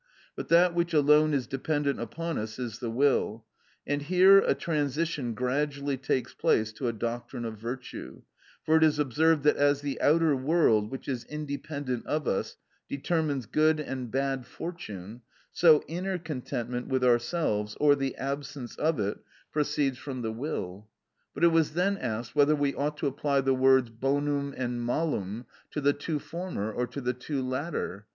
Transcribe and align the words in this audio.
But 0.35 0.47
that 0.47 0.73
which 0.73 0.95
alone 0.95 1.31
is 1.31 1.45
dependent 1.45 1.99
upon 1.99 2.39
us 2.39 2.57
is 2.57 2.79
the 2.79 2.89
will; 2.89 3.45
and 3.85 4.01
here 4.01 4.39
a 4.39 4.55
transition 4.55 5.35
gradually 5.35 5.95
takes 5.95 6.33
place 6.33 6.73
to 6.73 6.87
a 6.87 6.91
doctrine 6.93 7.45
of 7.45 7.59
virtue, 7.59 8.23
for 8.63 8.75
it 8.77 8.83
is 8.83 8.97
observed 8.97 9.43
that 9.43 9.57
as 9.57 9.81
the 9.81 10.01
outer 10.01 10.35
world, 10.35 10.89
which 10.89 11.07
is 11.07 11.23
independent 11.25 12.03
of 12.07 12.27
us, 12.27 12.57
determines 12.89 13.45
good 13.45 13.79
and 13.79 14.09
bad 14.09 14.47
fortune, 14.47 15.21
so 15.51 15.83
inner 15.87 16.17
contentment 16.17 16.87
with 16.87 17.03
ourselves, 17.03 17.77
or 17.79 17.93
the 17.95 18.15
absence 18.15 18.75
of 18.77 18.99
it, 18.99 19.19
proceeds 19.51 19.99
from 19.99 20.23
the 20.23 20.33
will. 20.33 20.87
But 21.35 21.43
it 21.43 21.49
was 21.49 21.73
then 21.73 21.99
asked 21.99 22.35
whether 22.35 22.55
we 22.55 22.73
ought 22.73 22.97
to 22.97 23.05
apply 23.07 23.41
the 23.41 23.53
words 23.53 23.91
bonum 23.91 24.55
and 24.57 24.83
malum 24.83 25.45
to 25.69 25.79
the 25.79 25.93
two 25.93 26.17
former 26.17 26.71
or 26.71 26.87
to 26.87 27.01
the 27.01 27.13
two 27.13 27.43
latter? 27.47 28.07